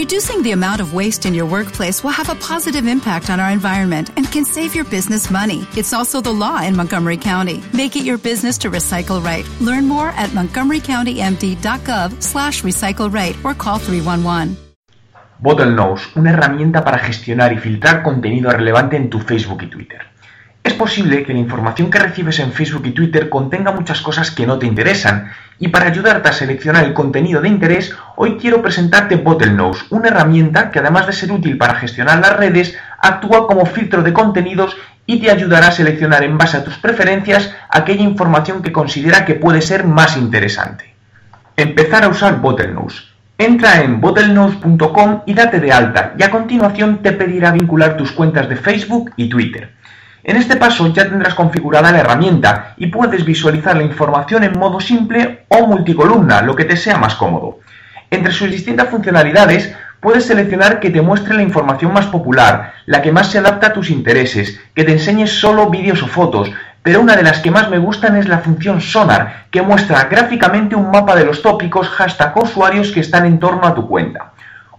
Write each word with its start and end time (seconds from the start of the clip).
Reducing 0.00 0.40
the 0.42 0.52
amount 0.52 0.80
of 0.80 0.94
waste 0.94 1.26
in 1.26 1.34
your 1.34 1.44
workplace 1.44 2.02
will 2.02 2.16
have 2.16 2.30
a 2.30 2.34
positive 2.36 2.86
impact 2.86 3.28
on 3.28 3.38
our 3.38 3.50
environment 3.50 4.08
and 4.16 4.24
can 4.32 4.46
save 4.46 4.74
your 4.74 4.86
business 4.86 5.30
money. 5.30 5.66
It's 5.76 5.92
also 5.92 6.22
the 6.22 6.32
law 6.32 6.62
in 6.62 6.74
Montgomery 6.74 7.18
County. 7.18 7.62
Make 7.74 7.96
it 7.96 8.04
your 8.06 8.16
business 8.16 8.56
to 8.64 8.70
recycle 8.70 9.22
right. 9.22 9.46
Learn 9.60 9.86
more 9.86 10.08
at 10.16 10.30
montgomerycountymd.gov 10.30 12.22
slash 12.22 12.62
recycle 12.62 13.12
right 13.12 13.36
or 13.44 13.52
call 13.52 13.78
311. 13.78 14.56
Bottlenose, 15.38 16.02
una 16.16 16.30
herramienta 16.30 16.82
para 16.82 16.98
gestionar 16.98 17.52
y 17.52 17.58
filtrar 17.58 18.02
contenido 18.02 18.50
relevante 18.50 18.96
en 18.96 19.10
tu 19.10 19.18
Facebook 19.18 19.64
y 19.64 19.66
Twitter. 19.66 20.09
Es 20.62 20.74
posible 20.74 21.22
que 21.22 21.32
la 21.32 21.38
información 21.38 21.90
que 21.90 21.98
recibes 21.98 22.38
en 22.38 22.52
Facebook 22.52 22.86
y 22.86 22.90
Twitter 22.90 23.30
contenga 23.30 23.72
muchas 23.72 24.02
cosas 24.02 24.30
que 24.30 24.46
no 24.46 24.58
te 24.58 24.66
interesan, 24.66 25.30
y 25.58 25.68
para 25.68 25.86
ayudarte 25.86 26.28
a 26.28 26.34
seleccionar 26.34 26.84
el 26.84 26.92
contenido 26.92 27.40
de 27.40 27.48
interés, 27.48 27.94
hoy 28.16 28.36
quiero 28.36 28.60
presentarte 28.60 29.16
Bottlenose, 29.16 29.86
una 29.88 30.08
herramienta 30.08 30.70
que 30.70 30.78
además 30.78 31.06
de 31.06 31.14
ser 31.14 31.32
útil 31.32 31.56
para 31.56 31.76
gestionar 31.76 32.18
las 32.20 32.36
redes, 32.36 32.76
actúa 32.98 33.46
como 33.46 33.64
filtro 33.64 34.02
de 34.02 34.12
contenidos 34.12 34.76
y 35.06 35.18
te 35.20 35.30
ayudará 35.30 35.68
a 35.68 35.72
seleccionar 35.72 36.24
en 36.24 36.36
base 36.36 36.58
a 36.58 36.64
tus 36.64 36.76
preferencias 36.76 37.54
aquella 37.70 38.02
información 38.02 38.62
que 38.62 38.72
considera 38.72 39.24
que 39.24 39.36
puede 39.36 39.62
ser 39.62 39.84
más 39.84 40.18
interesante. 40.18 40.94
Empezar 41.56 42.04
a 42.04 42.08
usar 42.08 42.40
Bottlenose. 42.40 43.04
Entra 43.38 43.80
en 43.80 44.02
bottlenose.com 44.02 45.22
y 45.24 45.32
date 45.32 45.58
de 45.58 45.72
alta, 45.72 46.14
y 46.18 46.22
a 46.22 46.30
continuación 46.30 46.98
te 46.98 47.12
pedirá 47.12 47.50
vincular 47.50 47.96
tus 47.96 48.12
cuentas 48.12 48.46
de 48.50 48.56
Facebook 48.56 49.12
y 49.16 49.30
Twitter. 49.30 49.72
En 50.22 50.36
este 50.36 50.56
paso 50.56 50.92
ya 50.92 51.08
tendrás 51.08 51.34
configurada 51.34 51.92
la 51.92 52.00
herramienta 52.00 52.74
y 52.76 52.88
puedes 52.88 53.24
visualizar 53.24 53.76
la 53.76 53.84
información 53.84 54.44
en 54.44 54.58
modo 54.58 54.78
simple 54.78 55.44
o 55.48 55.66
multicolumna, 55.66 56.42
lo 56.42 56.54
que 56.54 56.64
te 56.64 56.76
sea 56.76 56.98
más 56.98 57.14
cómodo. 57.14 57.60
Entre 58.10 58.32
sus 58.32 58.50
distintas 58.50 58.88
funcionalidades 58.88 59.74
puedes 60.00 60.26
seleccionar 60.26 60.80
que 60.80 60.90
te 60.90 61.00
muestre 61.00 61.34
la 61.34 61.42
información 61.42 61.92
más 61.92 62.06
popular, 62.06 62.74
la 62.86 63.00
que 63.00 63.12
más 63.12 63.30
se 63.30 63.38
adapta 63.38 63.68
a 63.68 63.72
tus 63.72 63.90
intereses, 63.90 64.60
que 64.74 64.84
te 64.84 64.92
enseñe 64.92 65.26
solo 65.26 65.70
vídeos 65.70 66.02
o 66.02 66.06
fotos, 66.06 66.50
pero 66.82 67.00
una 67.00 67.16
de 67.16 67.22
las 67.22 67.40
que 67.40 67.50
más 67.50 67.70
me 67.70 67.78
gustan 67.78 68.16
es 68.16 68.28
la 68.28 68.38
función 68.38 68.80
Sonar, 68.80 69.46
que 69.50 69.62
muestra 69.62 70.04
gráficamente 70.04 70.74
un 70.74 70.90
mapa 70.90 71.14
de 71.14 71.26
los 71.26 71.42
tópicos 71.42 71.88
hashtag 71.88 72.36
usuarios 72.36 72.90
que 72.90 73.00
están 73.00 73.26
en 73.26 73.38
torno 73.38 73.66
a 73.66 73.74
tu 73.74 73.86
cuenta. 73.86 74.32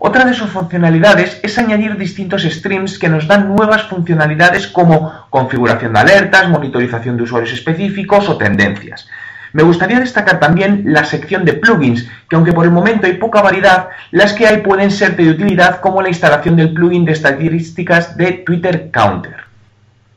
Otra 0.03 0.25
de 0.25 0.33
sus 0.33 0.49
funcionalidades 0.49 1.39
es 1.43 1.59
añadir 1.59 1.95
distintos 1.95 2.41
streams 2.41 2.97
que 2.97 3.07
nos 3.07 3.27
dan 3.27 3.47
nuevas 3.47 3.83
funcionalidades 3.83 4.65
como 4.65 5.13
configuración 5.29 5.93
de 5.93 5.99
alertas, 5.99 6.49
monitorización 6.49 7.17
de 7.17 7.23
usuarios 7.23 7.53
específicos 7.53 8.27
o 8.27 8.35
tendencias. 8.35 9.07
Me 9.53 9.61
gustaría 9.61 9.99
destacar 9.99 10.39
también 10.39 10.85
la 10.87 11.03
sección 11.03 11.45
de 11.45 11.53
plugins, 11.53 12.09
que 12.27 12.35
aunque 12.35 12.51
por 12.51 12.65
el 12.65 12.71
momento 12.71 13.05
hay 13.05 13.13
poca 13.13 13.43
variedad, 13.43 13.89
las 14.09 14.33
que 14.33 14.47
hay 14.47 14.61
pueden 14.61 14.89
ser 14.89 15.15
de 15.15 15.29
utilidad 15.29 15.79
como 15.81 16.01
la 16.01 16.09
instalación 16.09 16.55
del 16.55 16.73
plugin 16.73 17.05
de 17.05 17.11
estadísticas 17.11 18.17
de 18.17 18.31
Twitter 18.43 18.89
Counter. 18.91 19.50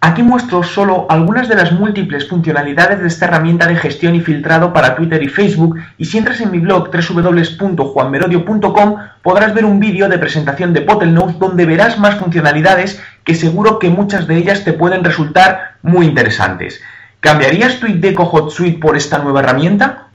Aquí 0.07 0.23
muestro 0.23 0.63
solo 0.63 1.07
algunas 1.09 1.49
de 1.49 1.55
las 1.55 1.73
múltiples 1.73 2.29
funcionalidades 2.29 3.01
de 3.01 3.09
esta 3.09 3.25
herramienta 3.25 3.67
de 3.67 3.77
gestión 3.77 4.15
y 4.15 4.21
filtrado 4.21 4.71
para 4.71 4.97
Twitter 4.97 5.23
y 5.23 5.29
Facebook 5.29 5.79
y 5.97 6.05
si 6.05 6.19
entras 6.19 6.43
en 6.43 6.51
mi 6.51 6.59
blog 6.59 6.91
www.juanmerodio.com 6.91 8.97
podrás 9.23 9.55
ver 9.55 9.65
un 9.65 9.81
vídeo 9.81 10.11
de 10.11 10.19
presentación 10.19 10.75
de 10.75 10.81
Bottlenose 10.81 11.39
donde 11.39 11.65
verás 11.65 11.99
más 11.99 12.17
funcionalidades 12.17 13.01
que 13.25 13.35
seguro 13.35 13.79
que 13.79 13.89
muchas 13.89 14.27
de 14.27 14.37
ellas 14.37 14.63
te 14.63 14.75
pueden 14.75 15.05
resultar 15.05 15.77
muy 15.81 16.05
interesantes. 16.05 16.83
¿Cambiarías 17.21 17.81
tu 17.81 17.87
IDECO 17.87 18.27
Hot 18.27 18.51
Suite 18.51 18.79
por 18.79 18.99
esta 18.99 19.21
nueva 19.21 19.41
herramienta? 19.41 20.09